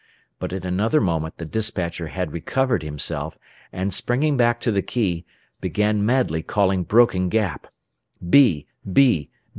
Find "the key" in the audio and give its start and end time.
4.71-5.27